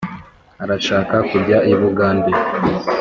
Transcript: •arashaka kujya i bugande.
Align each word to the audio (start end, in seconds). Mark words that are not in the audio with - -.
•arashaka 0.63 1.15
kujya 1.29 1.57
i 1.71 1.73
bugande. 1.79 2.31